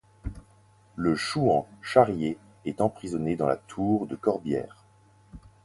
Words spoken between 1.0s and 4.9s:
chouan Charrier est emprisonné dans la tour de Corbières.